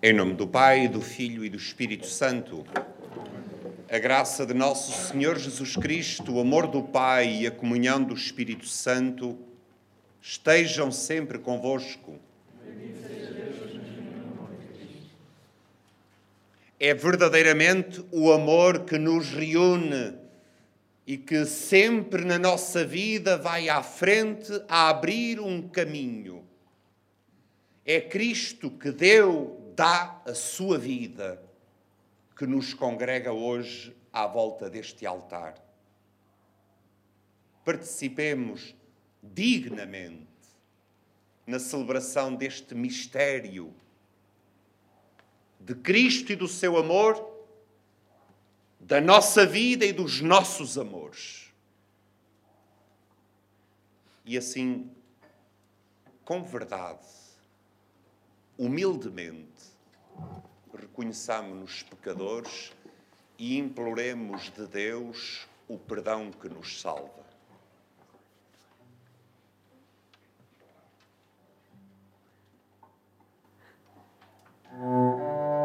[0.00, 2.64] Em nome do Pai, do Filho e do Espírito Santo,
[3.90, 8.14] a graça de nosso Senhor Jesus Cristo, o amor do Pai e a comunhão do
[8.14, 9.36] Espírito Santo
[10.22, 12.16] estejam sempre convosco.
[16.78, 20.14] É verdadeiramente o amor que nos reúne
[21.04, 26.44] e que sempre na nossa vida vai à frente a abrir um caminho.
[27.84, 31.40] É Cristo que deu dá a sua vida
[32.36, 35.54] que nos congrega hoje à volta deste altar.
[37.64, 38.74] Participemos
[39.22, 40.26] dignamente
[41.46, 43.72] na celebração deste mistério
[45.60, 47.46] de Cristo e do seu amor,
[48.80, 51.52] da nossa vida e dos nossos amores.
[54.24, 54.90] E assim,
[56.24, 57.06] com verdade,
[58.58, 59.47] humildemente,
[60.74, 62.72] reconheçamos-nos pecadores
[63.38, 67.26] e imploremos de Deus o perdão que nos salva.
[74.72, 75.57] Música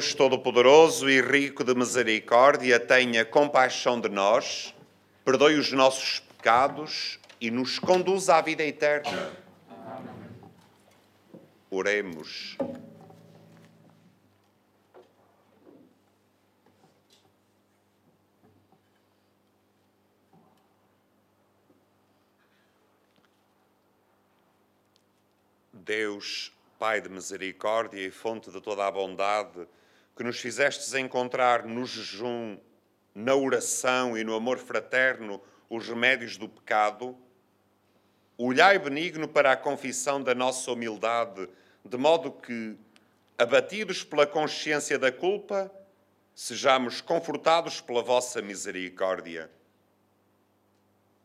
[0.00, 4.74] Deus Todo-Poderoso e rico de misericórdia, tenha compaixão de nós,
[5.22, 9.30] perdoe os nossos pecados e nos conduza à vida eterna.
[11.70, 12.56] Oremos.
[25.74, 29.68] Deus, Pai de misericórdia e fonte de toda a bondade,
[30.20, 32.58] que nos fizestes encontrar no jejum,
[33.14, 37.16] na oração e no amor fraterno os remédios do pecado,
[38.36, 41.48] olhai benigno para a confissão da nossa humildade,
[41.82, 42.76] de modo que,
[43.38, 45.72] abatidos pela consciência da culpa,
[46.34, 49.50] sejamos confortados pela vossa misericórdia.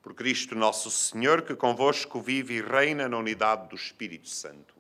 [0.01, 4.74] Por Cristo nosso Senhor, que convosco vive e reina na unidade do Espírito Santo.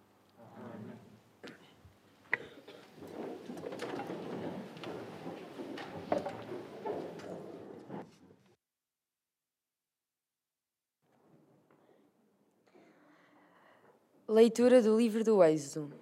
[14.35, 15.95] Leitura do livro do Êxodo.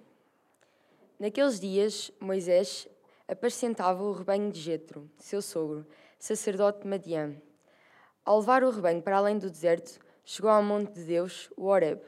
[1.20, 2.88] Naqueles dias, Moisés
[3.28, 5.86] apacentava o rebanho de Jetro, seu sogro,
[6.18, 7.36] sacerdote de Madian.
[8.24, 12.02] Ao levar o rebanho para além do deserto, chegou ao monte de Deus, o Horeb.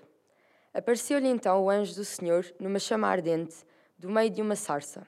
[0.75, 3.65] Apareceu-lhe então o anjo do Senhor numa chama ardente,
[3.97, 5.07] do meio de uma sarça.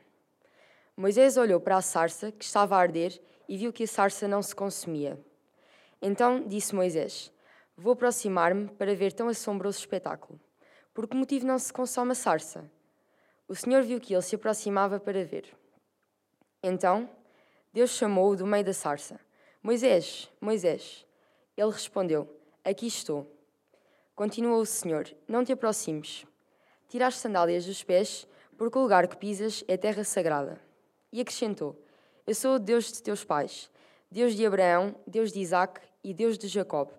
[0.97, 4.41] Moisés olhou para a sarça, que estava a arder, e viu que a sarça não
[4.41, 5.19] se consumia.
[6.01, 7.33] Então disse Moisés:
[7.77, 10.39] Vou aproximar-me para ver tão assombroso espetáculo.
[10.99, 12.69] Por que motivo não se consome a sarça?
[13.47, 15.57] O Senhor viu que ele se aproximava para ver.
[16.61, 17.09] Então
[17.73, 19.21] Deus chamou-o do meio da sarça.
[19.63, 21.07] Moisés, Moisés.
[21.57, 22.29] Ele respondeu:
[22.65, 23.33] Aqui estou.
[24.17, 26.27] Continuou o Senhor: Não te aproximes.
[26.89, 30.61] Tira as sandálias dos pés, porque o lugar que pisas é terra sagrada.
[31.13, 31.81] E acrescentou:
[32.27, 33.71] Eu sou o Deus de teus pais,
[34.11, 36.91] Deus de Abraão, Deus de Isaac e Deus de Jacob.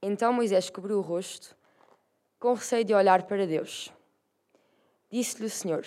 [0.00, 1.59] Então Moisés cobriu o rosto
[2.40, 3.92] com receio de olhar para Deus.
[5.12, 5.86] Disse-lhe o Senhor: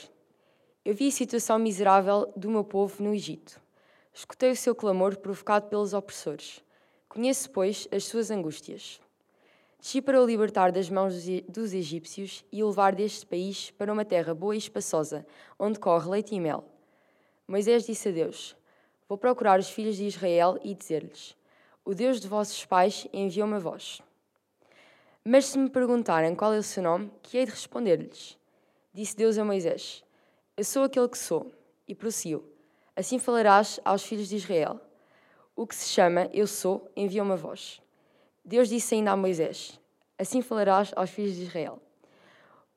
[0.86, 3.60] Eu vi a situação miserável do meu povo no Egito.
[4.14, 6.64] Escutei o seu clamor provocado pelos opressores.
[7.10, 9.02] Conheço, pois, as suas angústias.
[9.80, 11.16] Desci para o libertar das mãos
[11.50, 15.26] dos egípcios e o levar deste país para uma terra boa e espaçosa,
[15.58, 16.64] onde corre leite e mel.
[17.48, 18.56] Moisés disse a Deus:
[19.10, 21.36] Vou procurar os filhos de Israel e dizer-lhes:
[21.84, 24.00] O Deus de vossos pais enviou-me a vós.
[25.26, 28.38] Mas se me perguntarem qual é o seu nome, que hei de responder-lhes?
[28.94, 30.04] Disse Deus a Moisés:
[30.58, 31.50] Eu sou aquele que sou.
[31.88, 32.44] E prosseguiu:
[32.94, 34.82] Assim falarás aos filhos de Israel.
[35.56, 37.82] O que se chama Eu sou enviou-me a vós.
[38.44, 39.80] Deus disse ainda a Moisés:
[40.20, 41.82] Assim falarás aos filhos de Israel.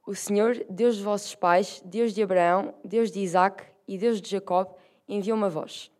[0.06, 4.30] O Senhor, Deus de vossos pais, Deus de Abraão, Deus de Isaac e Deus de
[4.30, 4.68] Jacob,
[5.08, 5.90] enviou-me a vós.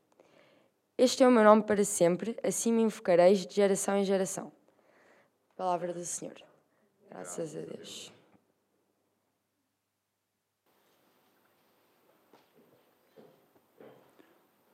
[0.97, 4.53] Este é o meu nome para sempre, assim me invocareis de geração em geração.
[5.57, 6.37] Palavra do Senhor.
[7.09, 8.13] Graças a Deus.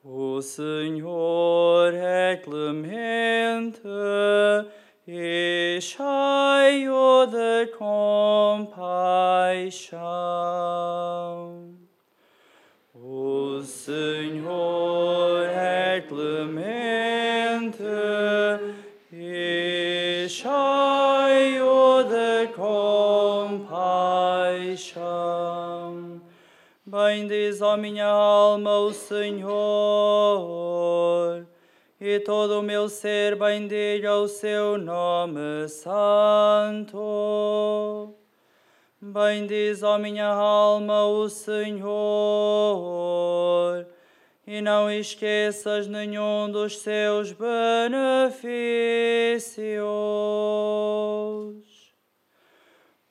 [0.02, 3.80] O Senhor é clemente
[5.06, 8.82] e cheio de compaixão.
[12.92, 17.84] O Senhor é clemente
[19.14, 23.92] e cheio de compaixão.
[26.86, 29.46] Bendiz a minha alma o Senhor,
[32.00, 37.04] e todo o meu ser bendiga o seu nome santo.
[38.98, 41.92] Bendiz a minha alma o Senhor,
[44.46, 48.42] e não esqueças nenhum dos seus benefícios.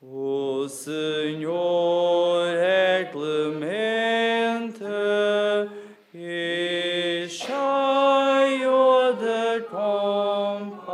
[0.02, 4.84] O Senhor é clemente
[6.14, 10.92] e cheio de compaixão.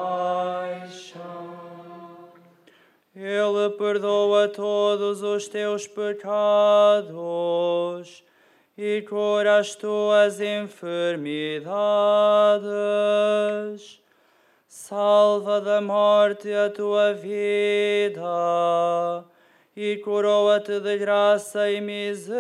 [3.16, 7.08] Ele perdoa todos os teus pecados
[8.78, 11.68] e cura as tuas enfermidades.
[14.68, 18.22] Salva da morte a tua vida
[19.76, 22.38] e coroa-te de graça e misericórdia.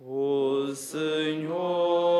[0.00, 2.13] O Senhor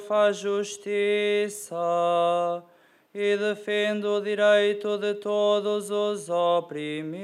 [0.00, 1.74] faz justiça
[3.14, 7.14] e defende o direito de todos os oprimidos.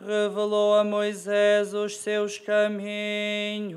[0.00, 3.76] Revelou a Moisés os seus caminhos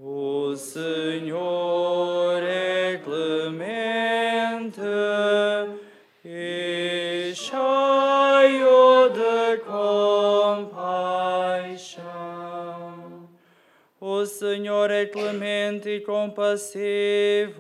[0.09, 4.81] O Senhor é clemente
[6.25, 10.89] e cheio de compaixão.
[14.01, 17.57] O Senhor é clemente e compassivo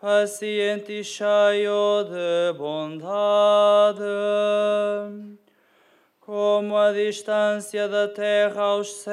[0.00, 4.02] paciente e cheio de bondade,
[6.28, 9.12] como a distância da terra aos céus.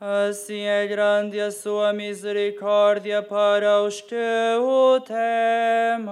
[0.00, 4.16] Assim é grande a sua misericórdia para os que
[4.60, 6.08] o temem.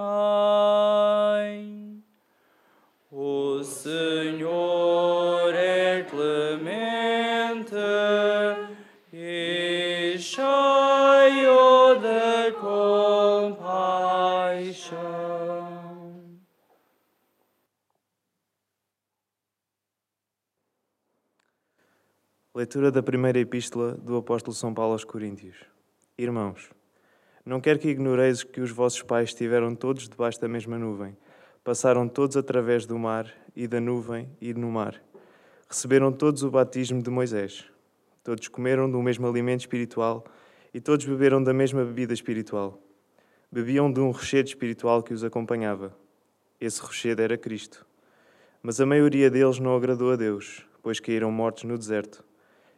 [22.64, 25.54] Leitura da primeira epístola do apóstolo São Paulo aos Coríntios.
[26.16, 26.70] Irmãos,
[27.44, 31.14] não quero que ignoreis que os vossos pais estiveram todos debaixo da mesma nuvem,
[31.62, 34.98] passaram todos através do mar e da nuvem e no mar.
[35.68, 37.66] Receberam todos o batismo de Moisés.
[38.22, 40.24] Todos comeram do mesmo alimento espiritual
[40.72, 42.82] e todos beberam da mesma bebida espiritual.
[43.52, 45.94] Bebiam de um rochedo espiritual que os acompanhava.
[46.58, 47.84] Esse rochedo era Cristo.
[48.62, 52.24] Mas a maioria deles não agradou a Deus, pois caíram mortos no deserto.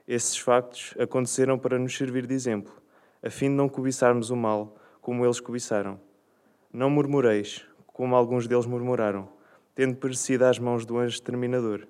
[0.07, 2.73] Esses factos aconteceram para nos servir de exemplo,
[3.21, 6.01] a fim de não cobiçarmos o mal, como eles cobiçaram.
[6.73, 9.29] Não murmureis, como alguns deles murmuraram,
[9.75, 11.89] tendo perecido às mãos do anjo exterminador.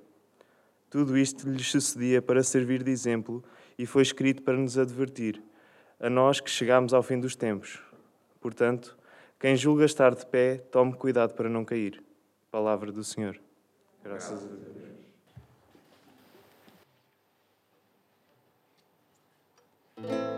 [0.88, 3.44] Tudo isto lhes sucedia para servir de exemplo
[3.78, 5.42] e foi escrito para nos advertir,
[6.00, 7.82] a nós que chegamos ao fim dos tempos.
[8.40, 8.96] Portanto,
[9.38, 12.02] quem julga estar de pé, tome cuidado para não cair.
[12.50, 13.38] Palavra do Senhor.
[14.02, 15.05] Graças a Deus.
[19.98, 20.35] Senhor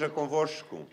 [0.00, 0.86] esteja convosco.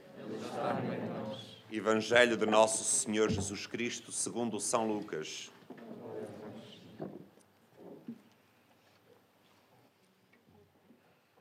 [1.71, 5.49] Evangelho de Nosso Senhor Jesus Cristo, segundo São Lucas.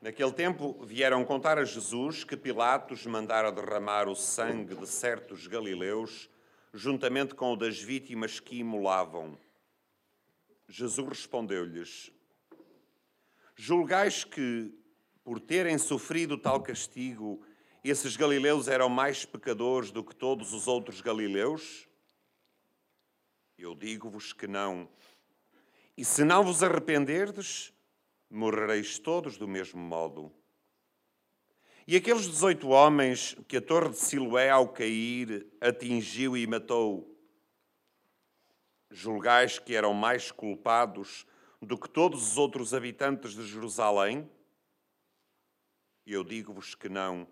[0.01, 6.29] Naquele tempo vieram contar a Jesus que Pilatos mandara derramar o sangue de certos galileus,
[6.73, 9.37] juntamente com o das vítimas que imolavam.
[10.69, 12.13] Jesus respondeu-lhes:
[13.57, 14.73] Julgais que,
[15.21, 17.45] por terem sofrido tal castigo,
[17.89, 21.87] esses galileus eram mais pecadores do que todos os outros galileus?
[23.57, 24.89] Eu digo-vos que não.
[25.95, 27.73] E se não vos arrependerdes,
[28.29, 30.31] morrereis todos do mesmo modo.
[31.87, 37.17] E aqueles dezoito homens que a torre de Siloé, ao cair, atingiu e matou,
[38.91, 41.25] julgais que eram mais culpados
[41.61, 44.29] do que todos os outros habitantes de Jerusalém?
[46.05, 47.27] Eu digo-vos que não.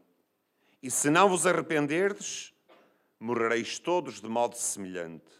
[0.85, 2.53] E se não vos arrependerdes,
[3.19, 5.33] morrereis todos de modo semelhante.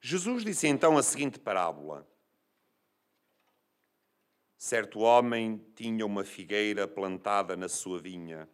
[0.00, 2.04] Jesus disse então a seguinte parábola.
[4.58, 8.50] Certo homem tinha uma figueira plantada na sua vinha.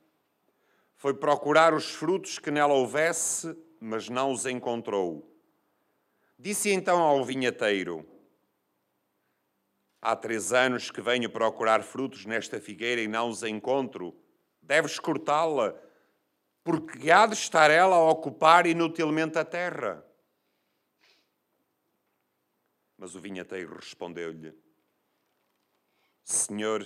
[0.94, 5.34] Foi procurar os frutos que nela houvesse, mas não os encontrou.
[6.38, 8.06] Disse então ao vinhateiro:
[10.04, 14.12] Há três anos que venho procurar frutos nesta figueira e não os encontro.
[14.60, 15.80] deves cortá-la,
[16.64, 20.04] porque há de estar ela a ocupar inutilmente a terra.
[22.98, 24.52] Mas o vinhateiro respondeu-lhe:
[26.24, 26.84] Senhor,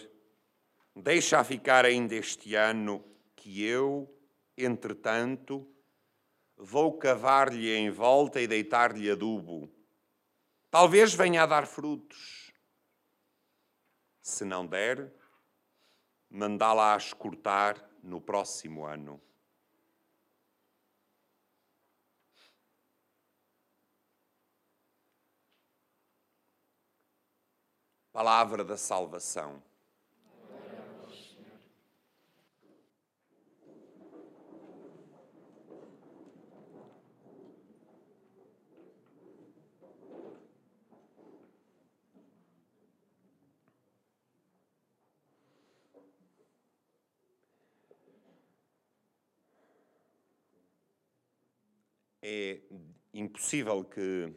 [0.95, 3.03] deixa ficar ainda este ano,
[3.35, 4.15] que eu,
[4.59, 5.67] entretanto,
[6.55, 9.71] vou cavar-lhe em volta e deitar-lhe adubo.
[10.71, 12.46] Talvez venha a dar frutos.
[14.27, 15.15] Se não der,
[16.29, 19.23] mandá-la a escortar no próximo ano.
[28.13, 29.63] Palavra da salvação.
[52.29, 52.61] É
[53.15, 54.35] impossível que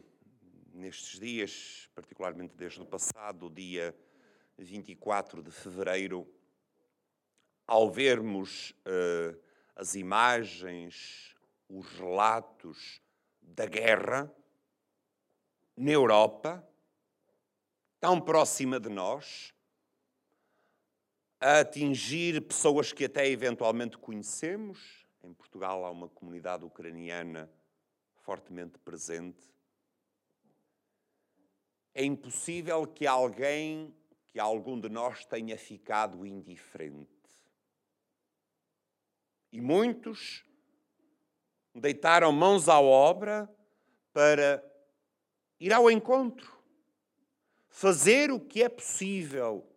[0.72, 3.92] nestes dias, particularmente desde o passado dia
[4.56, 6.32] 24 de fevereiro,
[7.66, 9.36] ao vermos uh,
[9.74, 11.34] as imagens,
[11.68, 13.02] os relatos
[13.42, 14.32] da guerra
[15.76, 16.64] na Europa,
[17.98, 19.52] tão próxima de nós,
[21.40, 25.04] a atingir pessoas que até eventualmente conhecemos.
[25.24, 27.50] Em Portugal há uma comunidade ucraniana
[28.30, 29.42] fortemente presente.
[31.92, 33.92] É impossível que alguém,
[34.28, 37.10] que algum de nós tenha ficado indiferente.
[39.50, 40.44] E muitos
[41.74, 43.52] deitaram mãos à obra
[44.12, 44.64] para
[45.58, 46.56] ir ao encontro,
[47.68, 49.68] fazer o que é possível,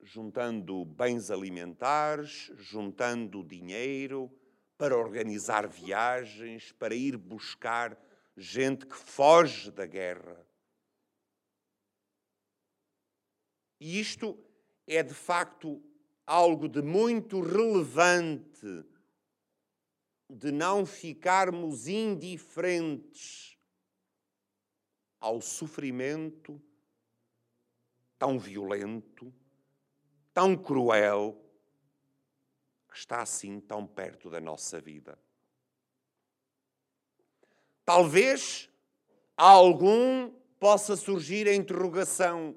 [0.00, 4.34] juntando bens alimentares, juntando dinheiro,
[4.76, 7.98] para organizar viagens, para ir buscar
[8.36, 10.46] gente que foge da guerra.
[13.80, 14.38] E isto
[14.86, 15.82] é de facto
[16.26, 18.84] algo de muito relevante
[20.30, 23.58] de não ficarmos indiferentes
[25.20, 26.60] ao sofrimento
[28.18, 29.34] tão violento,
[30.32, 31.41] tão cruel
[32.92, 35.18] que está assim tão perto da nossa vida.
[37.84, 38.68] Talvez
[39.36, 42.54] a algum possa surgir a interrogação: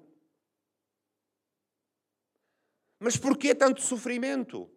[2.99, 4.69] mas por que tanto sofrimento?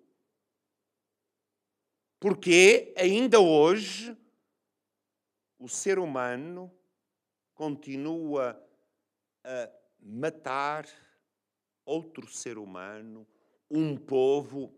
[2.20, 4.16] Porque ainda hoje
[5.58, 6.72] o ser humano
[7.54, 8.64] continua
[9.42, 10.86] a matar
[11.84, 13.26] outro ser humano,
[13.70, 14.72] um povo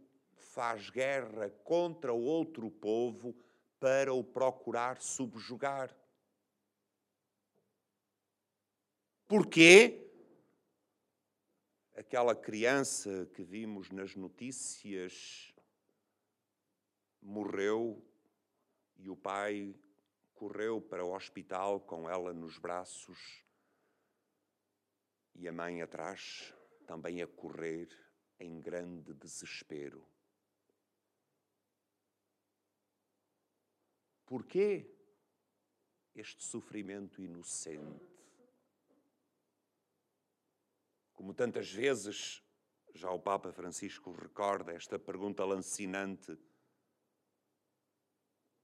[0.51, 3.35] faz guerra contra outro povo
[3.79, 5.97] para o procurar subjugar.
[9.29, 10.11] Porquê?
[11.95, 15.55] Aquela criança que vimos nas notícias
[17.23, 18.05] morreu
[18.97, 19.75] e o pai
[20.35, 23.45] correu para o hospital com ela nos braços
[25.37, 26.53] e a mãe atrás
[26.87, 27.89] também a correr
[28.41, 30.05] em grande desespero.
[34.31, 34.89] Porquê
[36.15, 38.07] este sofrimento inocente?
[41.13, 42.41] Como tantas vezes,
[42.95, 46.39] já o Papa Francisco recorda esta pergunta lancinante: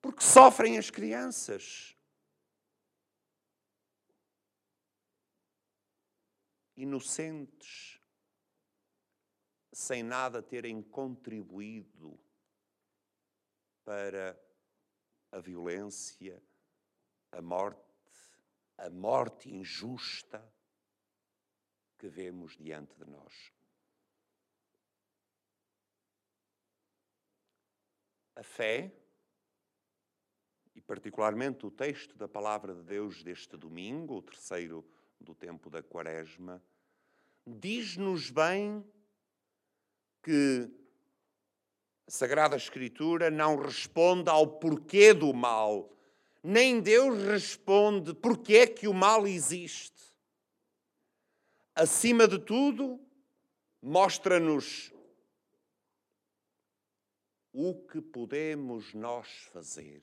[0.00, 1.98] porque sofrem as crianças?
[6.76, 8.00] Inocentes,
[9.72, 12.16] sem nada terem contribuído
[13.84, 14.45] para
[15.36, 16.42] a violência,
[17.30, 17.78] a morte,
[18.78, 20.42] a morte injusta
[21.98, 23.52] que vemos diante de nós.
[28.34, 28.90] A fé,
[30.74, 34.88] e particularmente o texto da Palavra de Deus deste domingo, o terceiro
[35.20, 36.62] do tempo da Quaresma,
[37.46, 38.82] diz-nos bem
[40.22, 40.70] que
[42.06, 45.92] a Sagrada Escritura não responde ao porquê do mal,
[46.42, 49.96] nem Deus responde porquê é que o mal existe.
[51.74, 53.00] Acima de tudo,
[53.82, 54.92] mostra-nos
[57.52, 60.02] o que podemos nós fazer.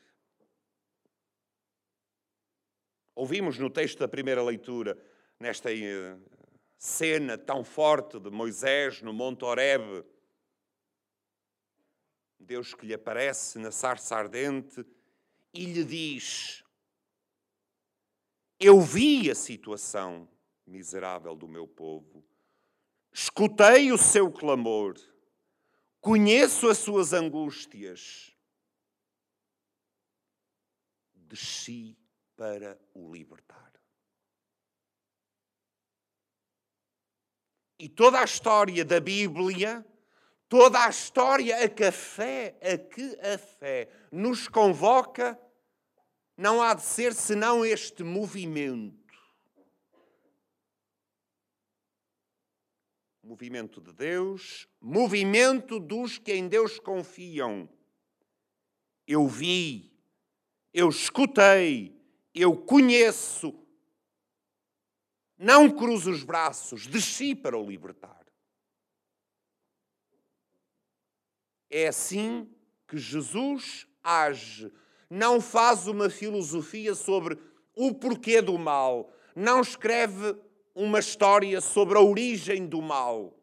[3.16, 4.98] Ouvimos no texto da primeira leitura,
[5.40, 6.18] nesta eh,
[6.78, 10.04] cena tão forte de Moisés no Monte Horebe,
[12.44, 14.86] Deus que lhe aparece na sarça ardente
[15.54, 16.64] e lhe diz:
[18.60, 20.30] Eu vi a situação
[20.66, 22.24] miserável do meu povo,
[23.12, 24.96] escutei o seu clamor,
[26.02, 28.36] conheço as suas angústias,
[31.14, 31.98] desci
[32.36, 33.72] para o libertar.
[37.80, 39.86] E toda a história da Bíblia,
[40.54, 45.36] toda a história a que a fé, a que a fé nos convoca,
[46.38, 49.18] não há de ser senão este movimento.
[53.24, 57.68] Movimento de Deus, movimento dos que em Deus confiam.
[59.08, 59.92] Eu vi,
[60.72, 62.00] eu escutei,
[62.32, 63.60] eu conheço,
[65.36, 68.23] não cruzo os braços, desci para o libertar.
[71.76, 72.48] É assim
[72.88, 74.72] que Jesus age.
[75.10, 77.36] Não faz uma filosofia sobre
[77.76, 79.12] o porquê do mal.
[79.36, 80.40] Não escreve
[80.76, 83.36] uma história sobre a origem do mal.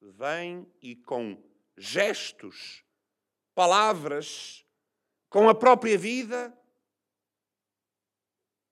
[0.00, 1.40] Vem e com
[1.78, 2.84] gestos,
[3.54, 4.66] palavras,
[5.30, 6.52] com a própria vida,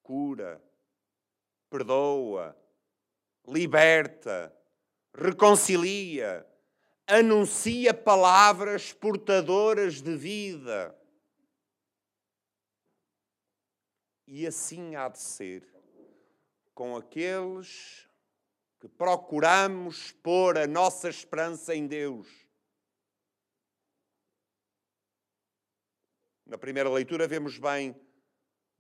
[0.03, 0.61] cura,
[1.71, 2.57] perdoa,
[3.47, 4.53] liberta,
[5.15, 6.50] reconcilia,
[7.11, 10.97] anuncia palavras portadoras de vida.
[14.27, 15.69] E assim há de ser
[16.75, 18.09] com aqueles
[18.81, 22.29] que procuramos pôr a nossa esperança em Deus.
[26.47, 27.95] Na primeira leitura vemos bem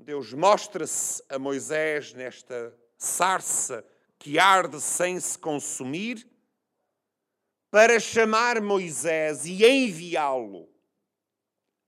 [0.02, 3.84] Deus mostra-se a Moisés nesta sarça
[4.18, 6.26] que arde sem se consumir,
[7.70, 10.68] para chamar Moisés e enviá-lo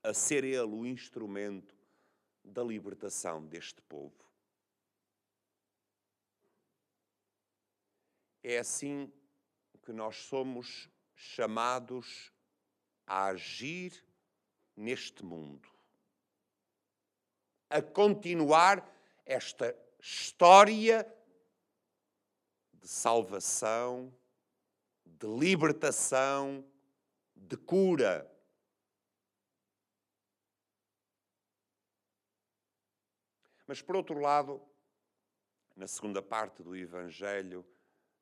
[0.01, 1.75] a ser ele o instrumento
[2.43, 4.13] da libertação deste povo.
[8.41, 9.11] É assim
[9.83, 12.31] que nós somos chamados
[13.05, 14.05] a agir
[14.75, 15.73] neste mundo
[17.73, 18.87] a continuar
[19.25, 21.11] esta história
[22.71, 24.13] de salvação,
[25.23, 26.65] de libertação,
[27.33, 28.29] de cura.
[33.65, 34.61] Mas, por outro lado,
[35.77, 37.65] na segunda parte do Evangelho,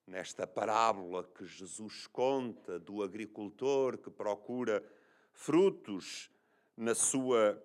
[0.06, 4.88] nesta parábola que Jesus conta do agricultor que procura
[5.34, 6.30] frutos
[6.78, 7.60] na sua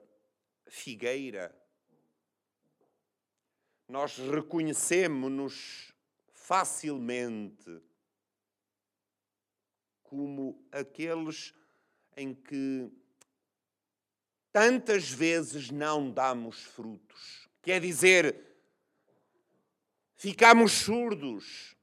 [0.67, 1.55] figueira,
[3.87, 5.93] nós reconhecemos-nos
[6.33, 7.83] facilmente
[10.09, 11.55] como aqueles
[12.17, 12.91] em que
[14.53, 17.49] tantas vezes não damos frutos.
[17.61, 18.41] Quer dizer,
[20.15, 21.77] ficamos surdos,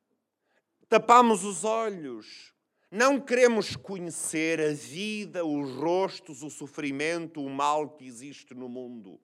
[0.89, 2.53] tapamos os olhos,
[2.89, 9.19] não queremos conhecer a vida, os rostos, o sofrimento, o mal que existe no mundo.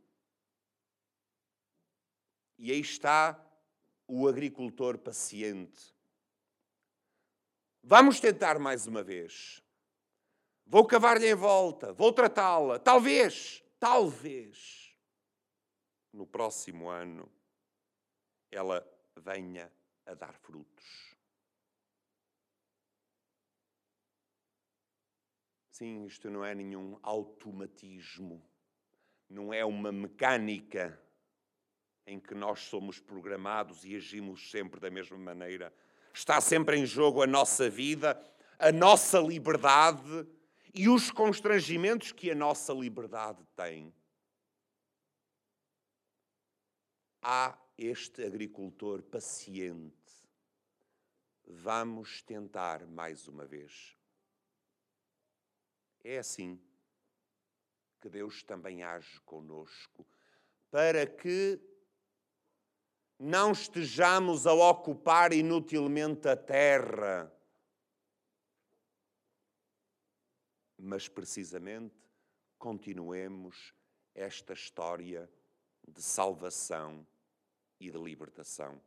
[2.58, 3.40] E aí está
[4.08, 5.94] o agricultor paciente.
[7.84, 9.64] Vamos tentar mais uma vez.
[10.66, 12.78] Vou cavar-lhe em volta, vou tratá-la.
[12.78, 14.96] Talvez, talvez,
[16.14, 17.32] no próximo ano,
[18.52, 19.72] ela venha
[20.06, 21.16] a dar frutos.
[25.72, 28.46] Sim, isto não é nenhum automatismo,
[29.30, 31.02] não é uma mecânica
[32.06, 35.74] em que nós somos programados e agimos sempre da mesma maneira.
[36.20, 38.22] Está sempre em jogo a nossa vida,
[38.60, 40.28] a nossa liberdade
[40.76, 43.96] e os constrangimentos que a nossa liberdade tem.
[47.22, 49.96] Há este agricultor paciente.
[51.48, 53.96] Vamos tentar mais uma vez.
[56.04, 56.62] É assim
[58.02, 60.06] que Deus também age conosco,
[60.70, 61.62] para que
[63.20, 67.30] não estejamos a ocupar inutilmente a terra,
[70.78, 71.98] mas precisamente
[72.58, 73.76] continuemos
[74.16, 75.30] esta história
[75.86, 77.06] de salvação
[77.78, 78.82] e de libertação.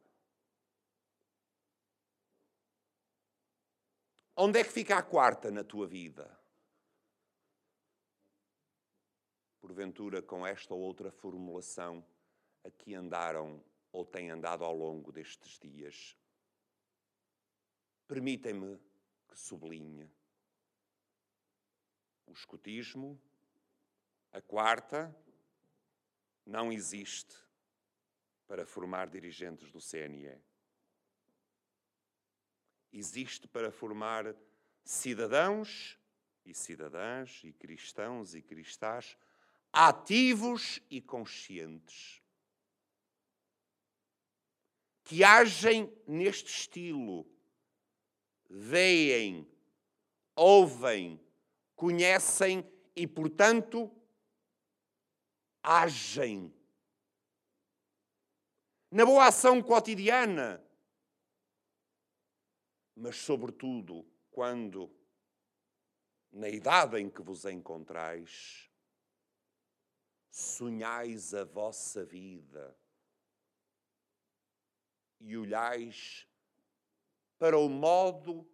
[4.34, 6.40] Onde é que fica a quarta na tua vida?
[9.60, 12.04] Porventura, com esta ou outra formulação,
[12.64, 13.62] aqui andaram
[13.92, 16.16] ou tem andado ao longo destes dias.
[18.08, 18.80] Permitem-me
[19.28, 20.10] que sublinhe.
[22.26, 23.20] o escutismo,
[24.32, 25.14] a quarta,
[26.46, 27.36] não existe
[28.46, 30.40] para formar dirigentes do CNE.
[32.90, 34.34] Existe para formar
[34.82, 35.98] cidadãos
[36.44, 39.16] e cidadãs e cristãos e cristãs
[39.70, 42.21] ativos e conscientes
[45.04, 47.26] que agem neste estilo,
[48.48, 49.48] veem,
[50.36, 51.20] ouvem,
[51.74, 53.90] conhecem e, portanto,
[55.62, 56.54] agem.
[58.90, 60.62] Na boa ação cotidiana,
[62.94, 64.94] mas, sobretudo, quando,
[66.30, 68.70] na idade em que vos encontrais,
[70.30, 72.76] sonhais a vossa vida
[75.22, 76.26] e olhais
[77.38, 78.48] para o modo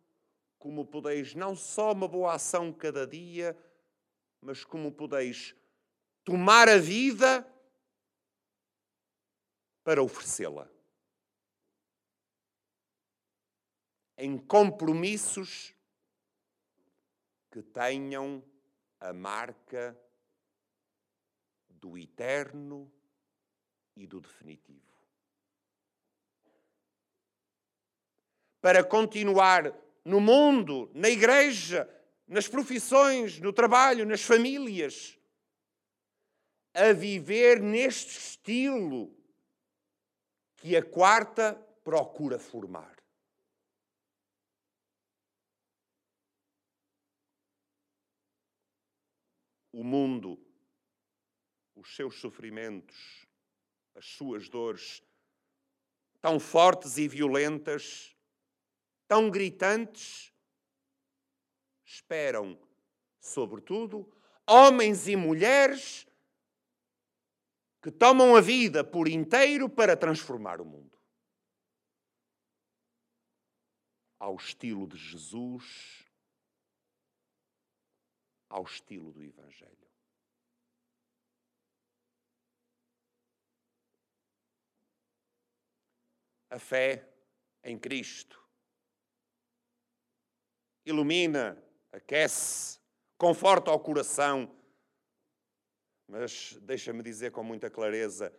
[0.58, 3.56] como podeis não só uma boa ação cada dia,
[4.40, 5.54] mas como podeis
[6.24, 7.46] tomar a vida
[9.84, 10.68] para oferecê-la.
[14.16, 15.74] Em compromissos
[17.50, 18.44] que tenham
[18.98, 19.98] a marca
[21.70, 22.92] do eterno
[23.96, 24.87] e do definitivo.
[28.60, 29.72] Para continuar
[30.04, 31.88] no mundo, na igreja,
[32.26, 35.18] nas profissões, no trabalho, nas famílias,
[36.74, 39.14] a viver neste estilo
[40.56, 42.96] que a quarta procura formar.
[49.72, 50.38] O mundo,
[51.76, 53.26] os seus sofrimentos,
[53.94, 55.02] as suas dores,
[56.20, 58.16] tão fortes e violentas,
[59.08, 60.32] tão gritantes,
[61.82, 62.60] esperam,
[63.18, 64.06] sobretudo,
[64.46, 66.06] homens e mulheres
[67.82, 70.98] que tomam a vida por inteiro para transformar o mundo.
[74.18, 76.04] Ao estilo de Jesus,
[78.50, 79.76] ao estilo do Evangelho.
[86.50, 87.06] A fé
[87.62, 88.47] em Cristo
[90.88, 92.78] ilumina, aquece,
[93.16, 94.50] conforta o coração
[96.08, 98.32] mas deixa-me dizer com muita clareza: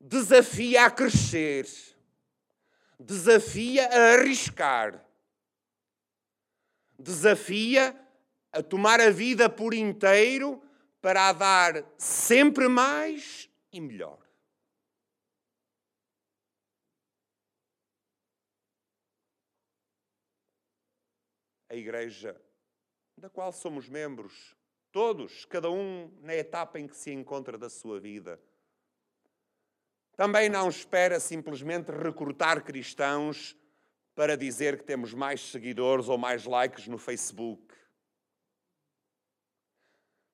[0.00, 1.68] desafia a crescer,
[2.98, 5.04] desafia a arriscar,
[6.98, 7.94] desafia
[8.50, 10.62] a tomar a vida por inteiro
[11.00, 14.21] para a dar sempre mais e melhor.
[21.72, 22.40] A Igreja
[23.16, 24.54] da qual somos membros
[24.92, 28.38] Todos, cada um na etapa em que se encontra da sua vida.
[30.14, 33.56] Também não espera simplesmente recrutar cristãos
[34.14, 37.74] para dizer que temos mais seguidores ou mais likes no Facebook.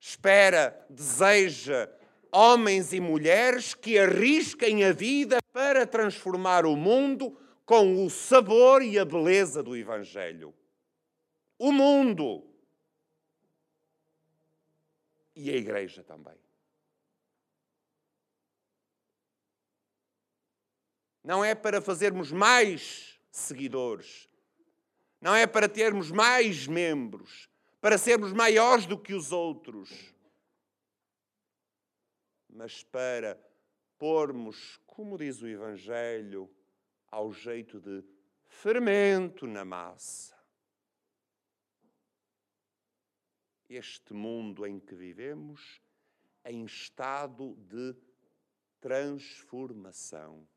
[0.00, 1.88] Espera, deseja
[2.32, 8.98] homens e mulheres que arrisquem a vida para transformar o mundo com o sabor e
[8.98, 10.52] a beleza do Evangelho.
[11.58, 12.48] O mundo
[15.34, 16.38] e a igreja também.
[21.22, 24.28] Não é para fazermos mais seguidores,
[25.20, 27.48] não é para termos mais membros,
[27.80, 29.90] para sermos maiores do que os outros,
[32.48, 33.38] mas para
[33.98, 36.50] pormos, como diz o Evangelho,
[37.10, 38.04] ao jeito de
[38.48, 40.37] fermento na massa.
[43.68, 45.80] Este mundo em que vivemos
[46.44, 47.94] em estado de
[48.80, 50.48] transformação,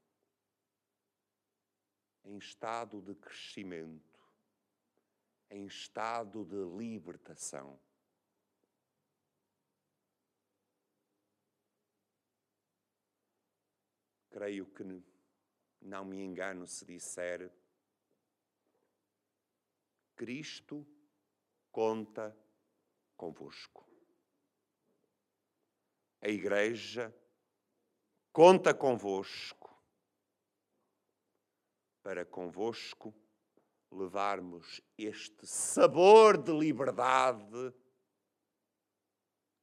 [2.24, 4.20] em estado de crescimento,
[5.50, 7.80] em estado de libertação.
[14.30, 14.84] Creio que
[15.82, 17.52] não me engano se disser
[20.16, 20.88] Cristo
[21.70, 22.34] conta
[23.22, 23.88] convosco.
[26.22, 27.16] A Igreja
[28.34, 29.70] conta convosco
[32.02, 33.14] para convosco
[33.92, 37.76] levarmos este sabor de liberdade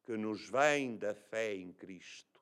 [0.04, 2.40] que nos vem da fé em Cristo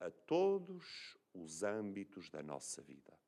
[0.00, 3.21] a todos os âmbitos da nossa vida.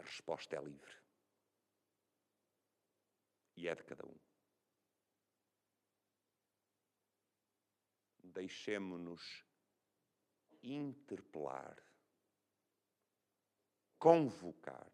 [0.00, 0.96] Resposta é livre.
[3.56, 4.16] E é de cada um.
[8.22, 9.44] Deixemo-nos
[10.62, 11.76] interpelar,
[13.98, 14.90] convocar,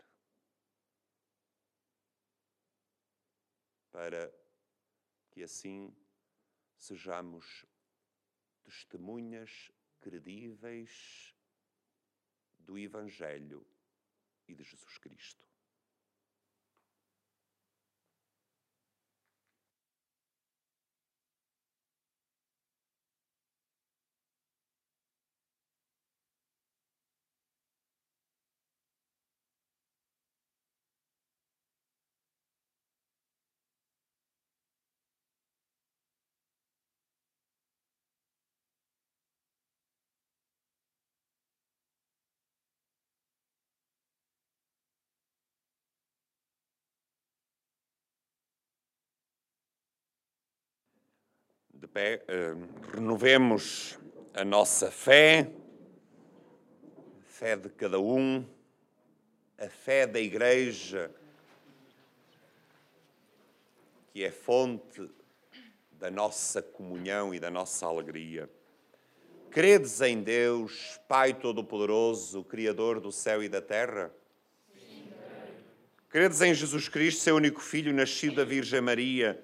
[3.90, 4.33] para
[5.31, 5.95] que assim
[6.77, 7.67] sejamos
[8.62, 11.35] testemunhas credíveis
[12.59, 13.67] do Evangelho
[14.48, 15.54] e de Jesus Cristo.
[52.92, 53.96] Renovemos
[54.35, 55.48] a nossa fé,
[57.20, 58.44] a fé de cada um,
[59.57, 61.11] a fé da Igreja,
[64.12, 65.09] que é fonte
[65.92, 68.50] da nossa comunhão e da nossa alegria.
[69.50, 74.12] Credes em Deus, Pai Todo-Poderoso, Criador do céu e da terra?
[74.74, 75.12] Sim,
[76.09, 79.40] Credes em Jesus Cristo, seu único Filho, nascido da Virgem Maria,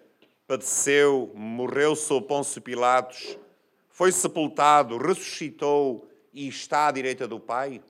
[0.50, 3.38] padeceu, morreu sob Pôncio Pilatos,
[3.88, 7.80] foi sepultado, ressuscitou e está à direita do Pai?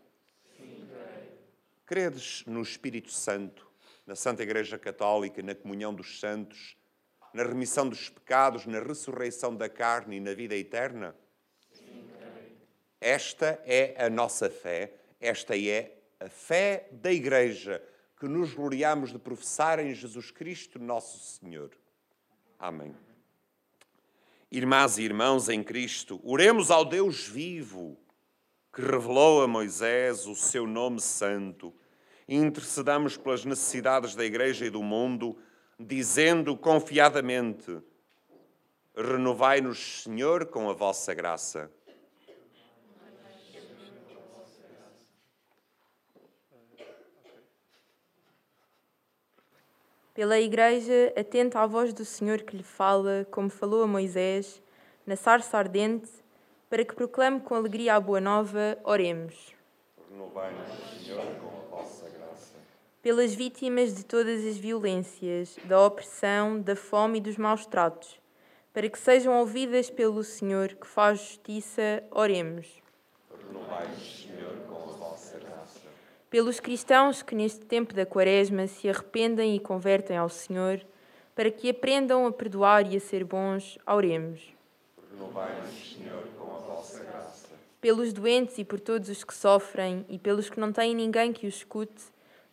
[0.59, 0.87] Sim,
[1.87, 3.66] Credes no Espírito Santo,
[4.07, 6.77] na Santa Igreja Católica, na comunhão dos santos,
[7.33, 11.16] na remissão dos pecados, na ressurreição da carne e na vida eterna?
[13.01, 17.83] Esta é a nossa fé, esta é a fé da Igreja
[18.18, 21.80] que nos gloriamos de professar em Jesus Cristo, nosso Senhor.
[22.61, 22.94] Amém.
[24.53, 27.96] Irmãs e irmãos em Cristo, oremos ao Deus vivo
[28.70, 31.73] que revelou a Moisés o seu nome santo
[32.29, 35.38] e intercedamos pelas necessidades da Igreja e do mundo,
[35.79, 37.81] dizendo confiadamente:
[38.94, 41.70] Renovai-nos, Senhor, com a vossa graça.
[50.21, 54.61] Pela Igreja, atenta à voz do Senhor que lhe fala, como falou a Moisés,
[55.07, 56.11] na sarça ardente,
[56.69, 59.55] para que proclame com alegria a boa nova, oremos.
[60.11, 60.69] Renovai-nos,
[61.03, 62.55] Senhor, com a vossa graça.
[63.01, 68.21] Pelas vítimas de todas as violências, da opressão, da fome e dos maus tratos,
[68.75, 72.69] para que sejam ouvidas pelo Senhor que faz justiça, oremos.
[73.49, 74.29] Renovai-nos,
[76.31, 80.81] pelos cristãos que neste tempo da Quaresma se arrependem e convertem ao Senhor,
[81.35, 84.55] para que aprendam a perdoar e a ser bons, oremos.
[85.12, 87.49] Renovai-nos, Senhor, com a vossa graça.
[87.81, 91.49] Pelos doentes e por todos os que sofrem e pelos que não têm ninguém que
[91.49, 92.05] os escute,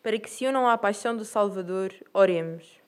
[0.01, 2.81] para que se unam à paixão do Salvador, oremos.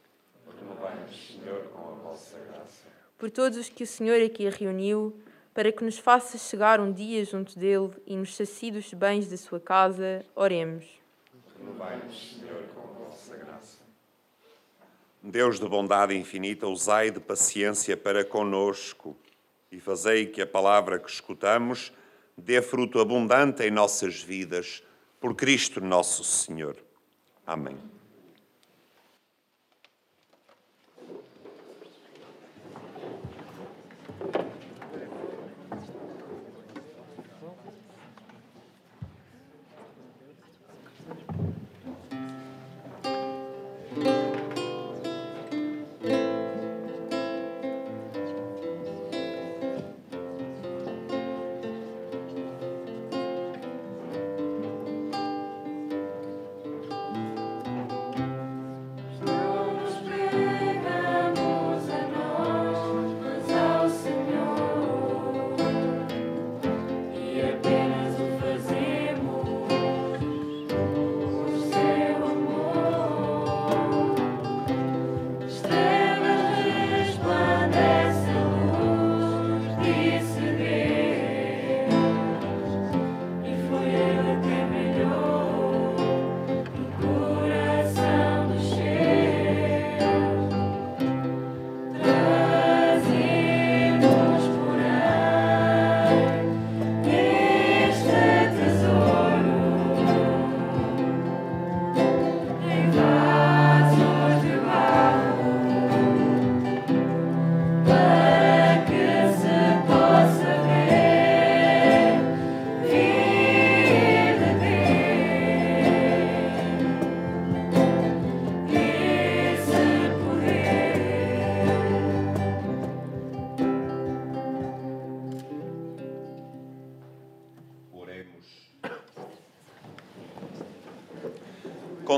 [0.59, 2.87] Renovai-nos, Senhor, com a vossa graça.
[3.15, 5.15] Por todos os que o Senhor aqui reuniu,
[5.53, 9.37] para que nos faça chegar um dia junto dele e nos sacie dos bens da
[9.37, 10.85] sua casa, oremos.
[12.39, 13.79] Senhor, com vossa graça.
[15.21, 19.17] Deus de bondade infinita, usai de paciência para conosco
[19.71, 21.91] e fazei que a palavra que escutamos
[22.37, 24.83] dê fruto abundante em nossas vidas,
[25.19, 26.77] por Cristo nosso Senhor.
[27.45, 27.98] Amém.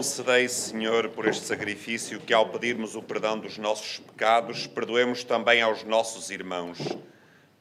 [0.01, 5.61] Concedei, Senhor, por este sacrifício, que ao pedirmos o perdão dos nossos pecados, perdoemos também
[5.61, 6.79] aos nossos irmãos.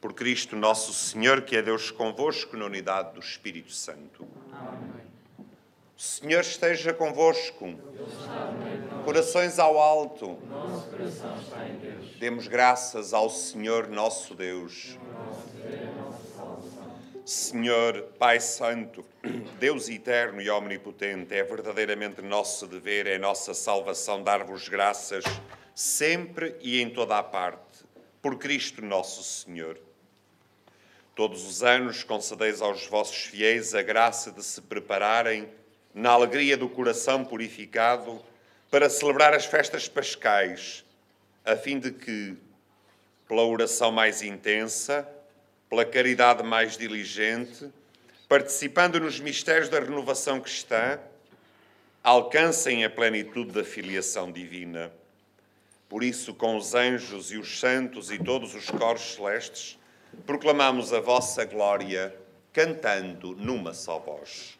[0.01, 4.27] Por Cristo nosso Senhor, que é Deus convosco na unidade do Espírito Santo.
[4.51, 5.05] Amém.
[5.95, 7.75] O Senhor esteja convosco.
[9.05, 10.39] Corações ao alto.
[12.19, 14.97] Demos graças ao Senhor nosso Deus.
[17.31, 19.05] Senhor, Pai Santo,
[19.57, 25.23] Deus eterno e omnipotente, é verdadeiramente nosso dever, é nossa salvação dar-vos graças
[25.73, 27.85] sempre e em toda a parte,
[28.21, 29.79] por Cristo nosso Senhor.
[31.15, 35.47] Todos os anos concedeis aos vossos fiéis a graça de se prepararem,
[35.93, 38.21] na alegria do coração purificado,
[38.69, 40.83] para celebrar as festas pascais,
[41.45, 42.35] a fim de que,
[43.25, 45.07] pela oração mais intensa,
[45.71, 47.71] pela caridade mais diligente,
[48.27, 50.99] participando nos mistérios da renovação cristã,
[52.03, 54.91] alcancem a plenitude da filiação divina.
[55.87, 59.79] Por isso, com os anjos e os santos e todos os coros celestes,
[60.25, 62.13] proclamamos a vossa glória,
[62.51, 64.59] cantando numa só voz.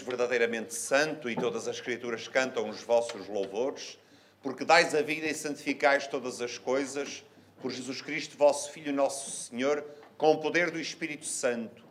[0.00, 3.98] Verdadeiramente santo e todas as Escrituras cantam os vossos louvores,
[4.42, 7.24] porque dais a vida e santificais todas as coisas,
[7.60, 9.84] por Jesus Cristo, vosso Filho, nosso Senhor,
[10.16, 11.84] com o poder do Espírito Santo.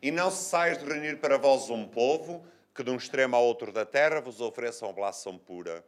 [0.00, 2.44] E não cessais de reunir para vós um povo
[2.74, 5.84] que de um extremo ao outro da terra vos ofereçam oblação pura.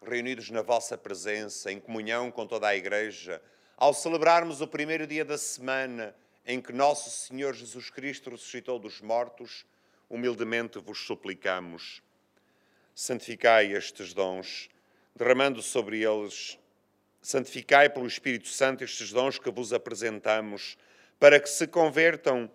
[0.00, 3.42] Reunidos na vossa presença, em comunhão com toda a Igreja,
[3.76, 6.14] ao celebrarmos o primeiro dia da semana
[6.44, 9.64] em que nosso Senhor Jesus Cristo ressuscitou dos mortos,
[10.08, 12.02] humildemente vos suplicamos.
[12.94, 14.68] Santificai estes dons,
[15.14, 16.58] derramando sobre eles,
[17.20, 20.76] santificai pelo Espírito Santo estes dons que vos apresentamos,
[21.18, 22.50] para que se convertam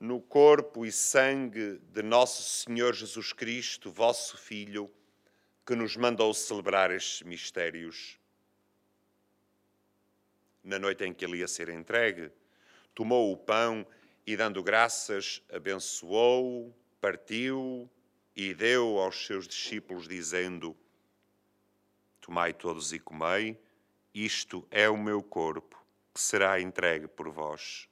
[0.00, 4.90] no corpo e sangue de nosso Senhor Jesus Cristo, vosso Filho,
[5.66, 8.18] que nos mandou celebrar estes mistérios.
[10.64, 12.32] Na noite em que ele ia ser entregue,
[13.00, 13.86] tomou o pão
[14.26, 16.70] e, dando graças, abençoou,
[17.00, 17.88] partiu
[18.36, 20.76] e deu aos seus discípulos, dizendo:
[22.20, 23.58] Tomai todos e comei,
[24.14, 25.82] isto é o meu corpo,
[26.12, 27.88] que será entregue por vós.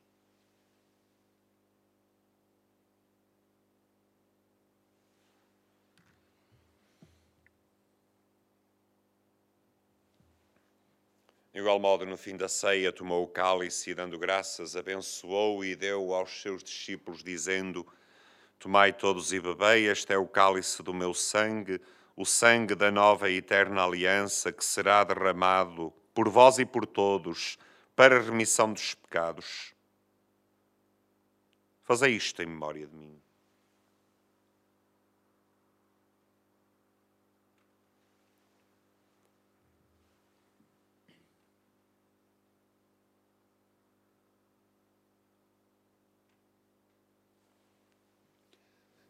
[11.59, 16.15] Igual modo, no fim da ceia, tomou o cálice e, dando graças, abençoou e deu
[16.15, 17.87] aos seus discípulos, dizendo:
[18.59, 21.81] Tomai todos e bebei, este é o cálice do meu sangue,
[22.17, 27.59] o sangue da nova e eterna aliança que será derramado por vós e por todos
[27.95, 29.75] para a remissão dos pecados.
[31.83, 33.18] Fazei isto em memória de mim.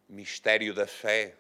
[0.09, 1.35] Mistério da fé.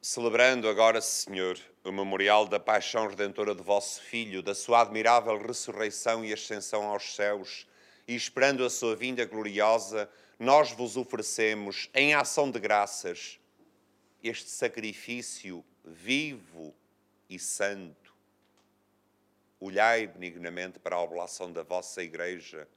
[0.00, 6.24] Celebrando agora, Senhor, o memorial da paixão redentora de vosso Filho, da sua admirável ressurreição
[6.24, 7.66] e ascensão aos céus,
[8.06, 10.08] e esperando a sua vinda gloriosa,
[10.38, 13.38] nós vos oferecemos, em ação de graças,
[14.22, 16.74] este sacrifício vivo
[17.28, 18.07] e santo.
[19.60, 22.68] Olhai benignamente para a oblação da vossa Igreja.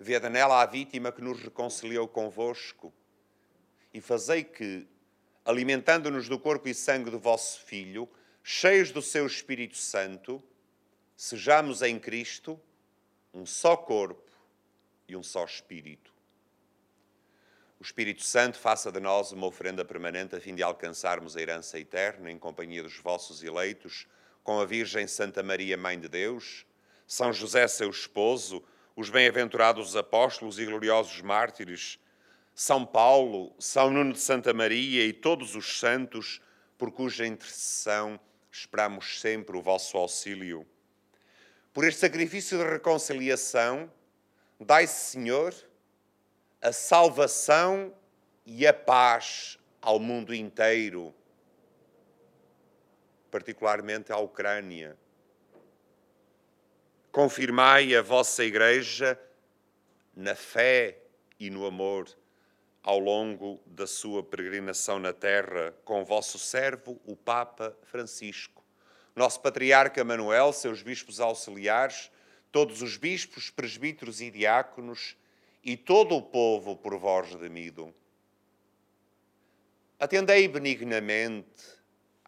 [0.00, 2.92] Vede nela a vítima que nos reconciliou convosco
[3.92, 4.86] e fazei que,
[5.44, 8.08] alimentando-nos do corpo e sangue do vosso Filho,
[8.42, 10.42] cheios do seu Espírito Santo,
[11.16, 12.60] sejamos em Cristo
[13.34, 14.30] um só corpo
[15.06, 16.12] e um só Espírito.
[17.80, 21.78] O Espírito Santo faça de nós uma oferenda permanente a fim de alcançarmos a herança
[21.78, 24.06] eterna em companhia dos vossos eleitos,
[24.48, 26.64] com a Virgem Santa Maria, Mãe de Deus,
[27.06, 28.64] São José, seu esposo,
[28.96, 31.98] os bem-aventurados apóstolos e gloriosos mártires,
[32.54, 36.40] são Paulo, São Nuno de Santa Maria e todos os santos,
[36.78, 38.18] por cuja intercessão
[38.50, 40.66] esperamos sempre o vosso auxílio.
[41.70, 43.92] Por este sacrifício de reconciliação,
[44.58, 45.54] dai, Senhor,
[46.62, 47.94] a salvação
[48.46, 51.14] e a paz ao mundo inteiro,
[53.30, 54.96] particularmente à Ucrânia.
[57.10, 59.18] Confirmai a vossa Igreja
[60.14, 60.98] na fé
[61.38, 62.08] e no amor
[62.82, 68.64] ao longo da sua peregrinação na terra com vosso servo, o Papa Francisco,
[69.14, 72.10] nosso patriarca Manuel, seus bispos auxiliares,
[72.50, 75.16] todos os bispos, presbíteros e diáconos
[75.62, 77.94] e todo o povo por vós redimido.
[79.98, 81.77] Atendei benignamente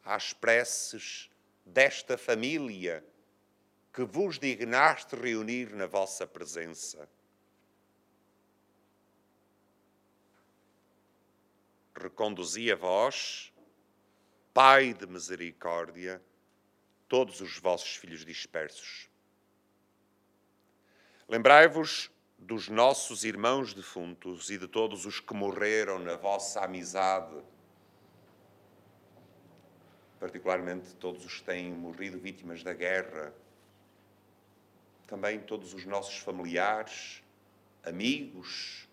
[0.05, 1.31] às preces
[1.65, 3.05] desta família
[3.93, 7.09] que vos dignaste reunir na vossa presença.
[12.01, 13.53] reconduzi a vós,
[14.53, 16.21] Pai de misericórdia,
[17.07, 19.09] todos os vossos filhos dispersos.
[21.29, 27.41] Lembrai-vos dos nossos irmãos defuntos e de todos os que morreram na vossa amizade,
[30.21, 33.33] particularmente todos os que têm morrido vítimas da guerra,
[35.07, 37.23] também todos os nossos familiares,
[37.83, 38.87] amigos,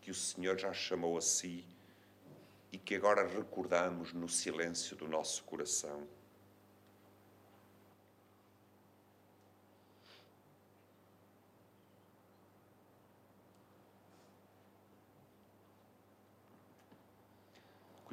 [0.00, 1.64] que o Senhor já chamou a si
[2.72, 6.04] e que agora recordamos no silêncio do nosso coração.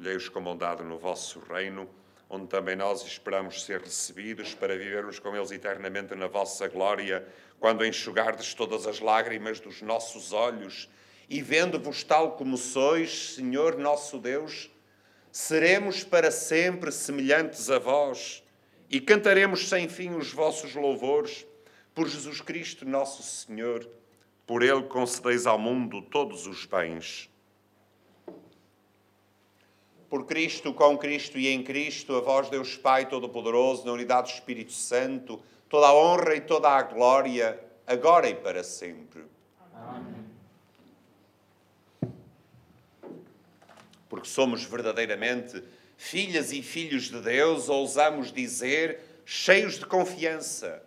[0.00, 1.86] Colhei-os com bondade no vosso reino,
[2.26, 7.28] onde também nós esperamos ser recebidos para vivermos com eles eternamente na vossa glória,
[7.58, 10.88] quando enxugardes todas as lágrimas dos nossos olhos
[11.28, 14.70] e vendo-vos tal como sois, Senhor nosso Deus,
[15.30, 18.42] seremos para sempre semelhantes a vós
[18.88, 21.46] e cantaremos sem fim os vossos louvores
[21.94, 23.86] por Jesus Cristo nosso Senhor.
[24.46, 27.29] Por ele concedeis ao mundo todos os bens.
[30.10, 34.34] Por Cristo, com Cristo e em Cristo, a vós, Deus Pai Todo-Poderoso, na unidade do
[34.34, 39.24] Espírito Santo, toda a honra e toda a glória, agora e para sempre.
[39.72, 40.20] Amém.
[44.10, 45.62] porque somos verdadeiramente
[45.96, 50.82] filhas e filhos de Deus, ousamos dizer, cheios de confiança: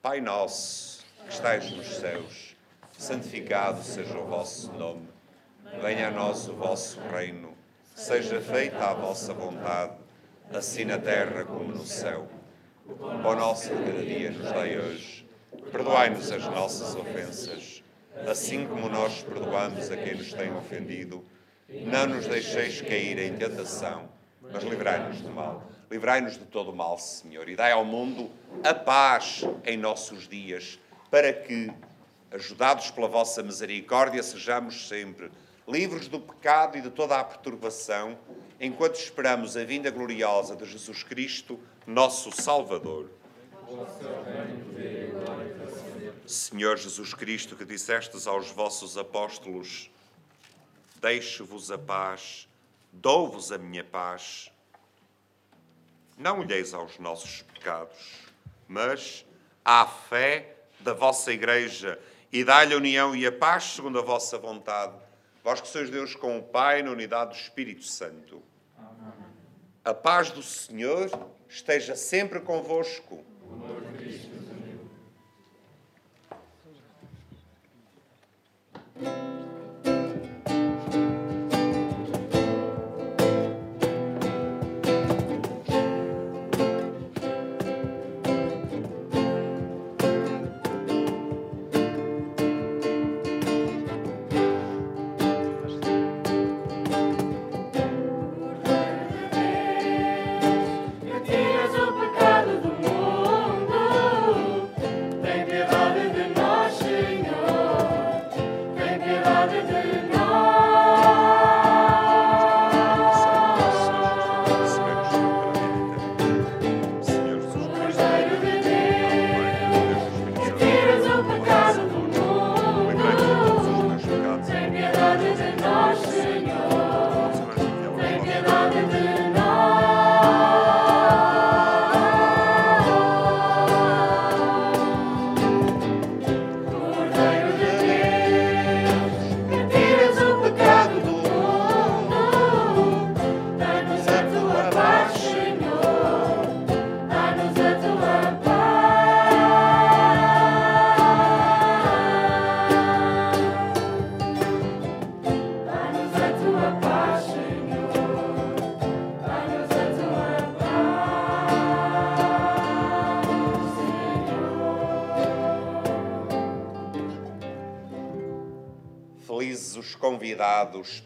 [0.00, 2.56] Pai nosso, que estais nos céus,
[2.96, 5.08] santificado seja o vosso nome.
[5.82, 7.52] Venha a nós o vosso reino.
[7.94, 9.94] Seja feita a vossa vontade,
[10.52, 12.28] assim na terra como no céu.
[12.86, 15.26] O nosso de cada dia nos dai hoje.
[15.70, 17.84] Perdoai-nos as nossas ofensas,
[18.28, 21.24] assim como nós perdoamos a quem nos tem ofendido
[21.68, 24.08] não nos deixeis cair em tentação,
[24.42, 25.62] mas livrai-nos do mal.
[25.90, 28.30] Livrai-nos de todo o mal, Senhor, e dai ao mundo
[28.62, 30.78] a paz em nossos dias,
[31.10, 31.70] para que,
[32.30, 35.30] ajudados pela vossa misericórdia, sejamos sempre
[35.66, 38.18] livres do pecado e de toda a perturbação,
[38.60, 43.10] enquanto esperamos a vinda gloriosa de Jesus Cristo, nosso Salvador.
[46.26, 49.90] Senhor Jesus Cristo, que dissestes aos vossos apóstolos,
[51.00, 52.48] deixo-vos a paz,
[52.92, 54.50] dou-vos a minha paz.
[56.16, 57.98] Não olheis aos nossos pecados,
[58.68, 59.24] mas
[59.64, 61.98] à fé da vossa Igreja
[62.32, 65.03] e dá-lhe a união e a paz segundo a vossa vontade.
[65.44, 68.42] Vós que sois Deus com o Pai, na unidade do Espírito Santo.
[68.78, 69.12] Amém.
[69.84, 71.10] A paz do Senhor
[71.46, 73.22] esteja sempre convosco.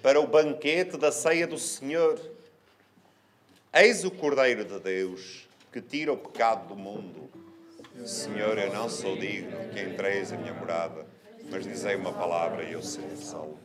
[0.08, 2.18] Para o banquete da ceia do Senhor.
[3.74, 7.28] Eis o Cordeiro de Deus que tira o pecado do mundo.
[8.06, 11.06] Senhor, eu não sou digno que entreis a minha morada,
[11.50, 13.58] mas dizei uma palavra e eu serei salvo.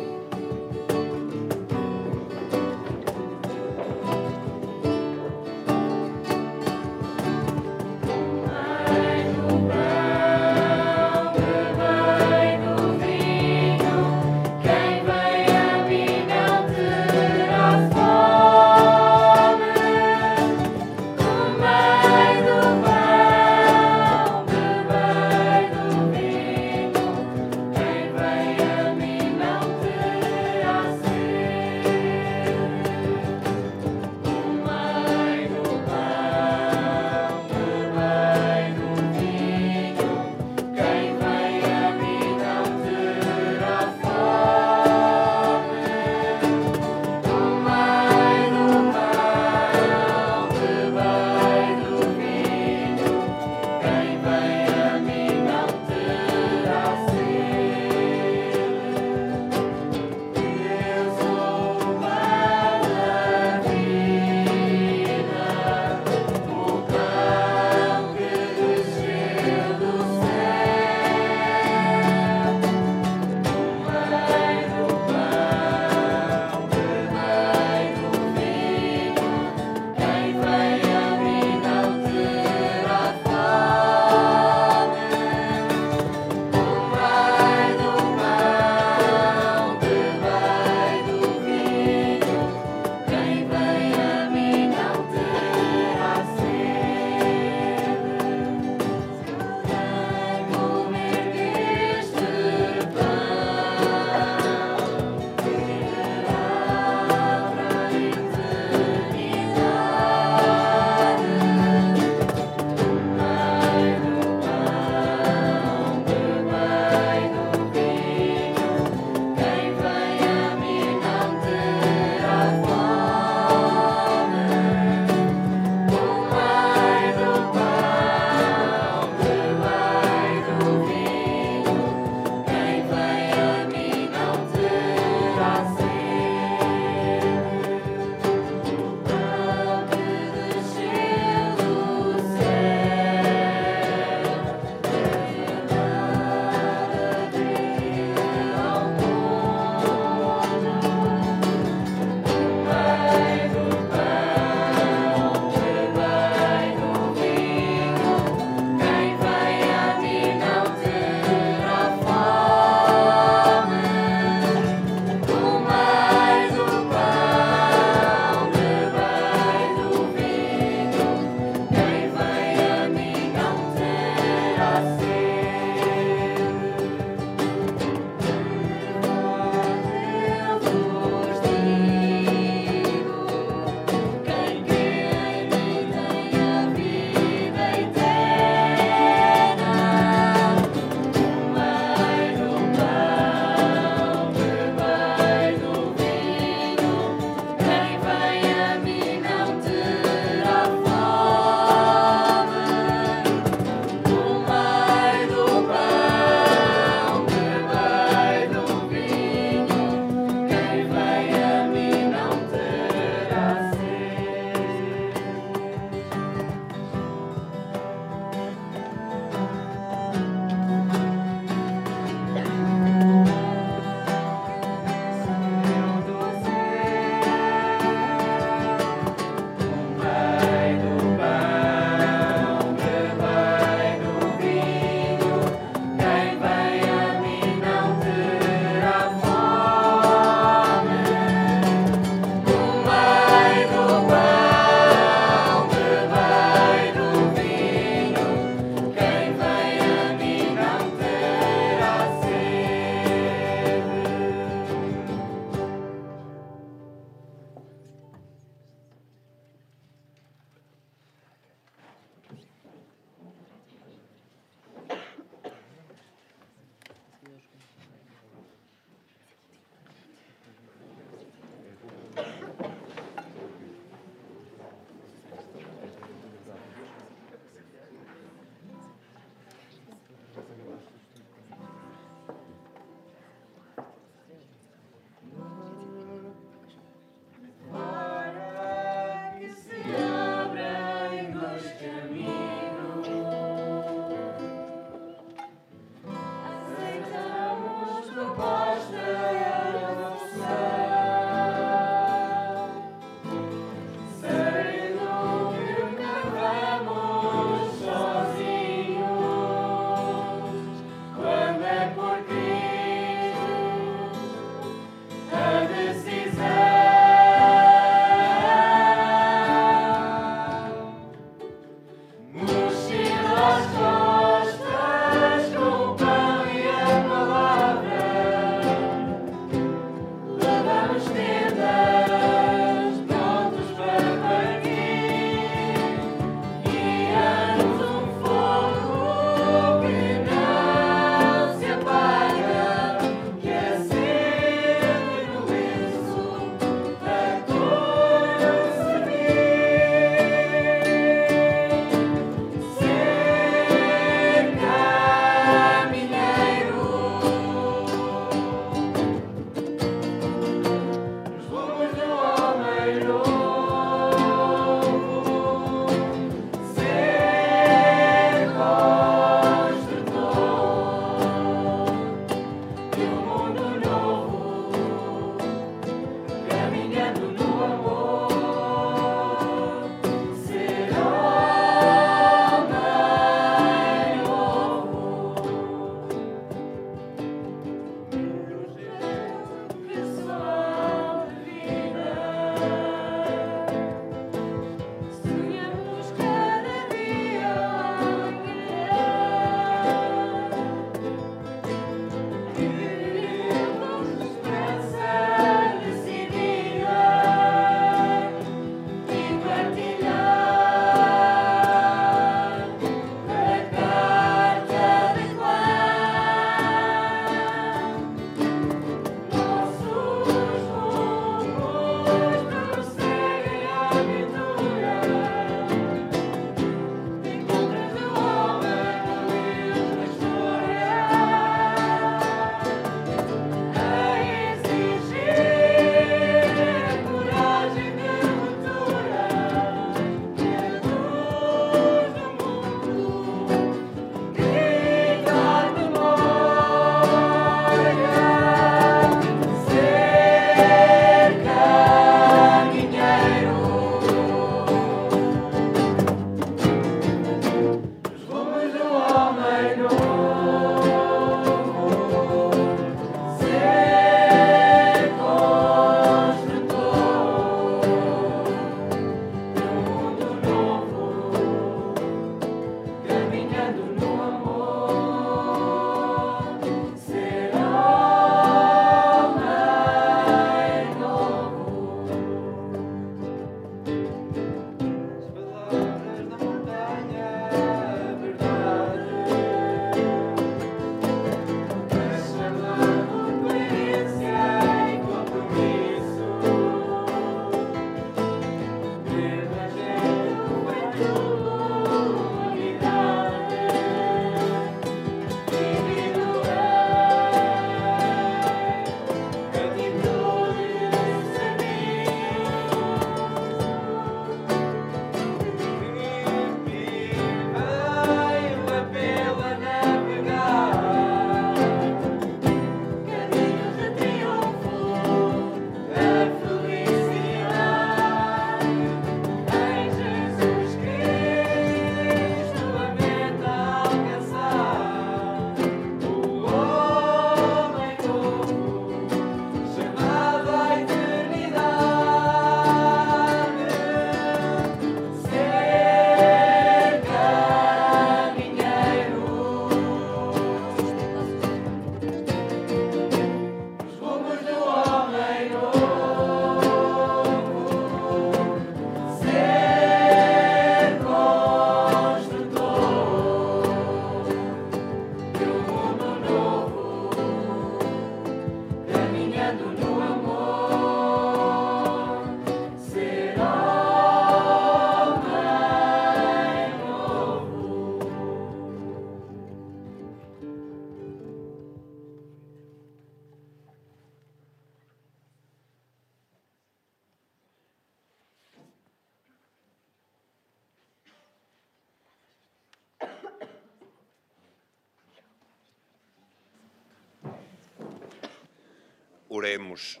[599.36, 600.00] Oremos.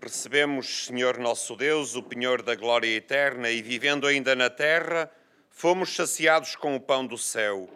[0.00, 5.12] Recebemos, Senhor nosso Deus, o penhor da glória eterna e, vivendo ainda na terra,
[5.50, 7.68] fomos saciados com o pão do céu.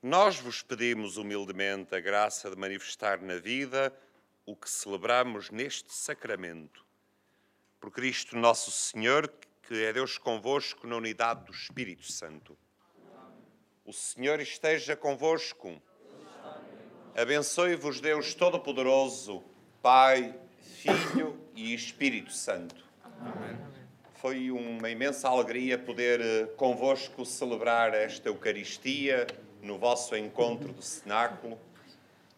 [0.00, 3.92] Nós vos pedimos humildemente a graça de manifestar na vida
[4.46, 6.86] o que celebramos neste sacramento.
[7.80, 9.28] Por Cristo nosso Senhor,
[9.64, 12.56] que é Deus convosco na unidade do Espírito Santo.
[13.84, 15.82] O Senhor esteja convosco.
[17.20, 19.42] Abençoe-vos Deus Todo-Poderoso,
[19.82, 22.76] Pai, Filho e Espírito Santo.
[23.02, 23.58] Amém.
[24.14, 29.26] Foi uma imensa alegria poder eh, convosco celebrar esta Eucaristia
[29.60, 31.58] no vosso encontro do cenáculo,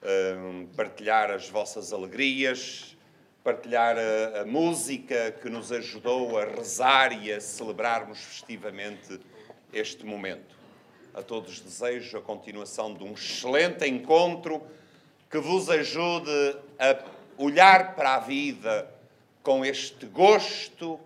[0.01, 2.97] eh, partilhar as vossas alegrias,
[3.45, 9.20] partilhar a, a, música que nos ajudou a rezar e a celebrarmos festivamente
[9.74, 10.60] este momento.
[11.15, 14.63] A todos desejo a continuação de um excelente encontro
[15.29, 17.05] que vos ajude a
[17.37, 18.89] olhar para a vida
[19.43, 21.01] com este gosto,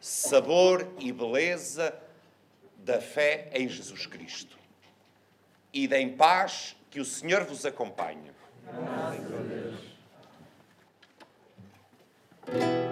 [0.00, 1.94] sabor e beleza
[2.76, 4.56] da fé em Jesus Cristo.
[5.72, 8.32] E em paz que o Senhor vos acompanhe.
[8.64, 9.42] Graças a
[12.52, 12.87] Deus.